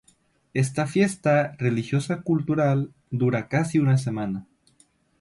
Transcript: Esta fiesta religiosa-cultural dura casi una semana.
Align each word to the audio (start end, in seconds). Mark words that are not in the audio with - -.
Esta 0.55 0.87
fiesta 0.87 1.51
religiosa-cultural 1.59 2.91
dura 3.11 3.47
casi 3.49 3.77
una 3.77 3.99
semana. 3.99 4.47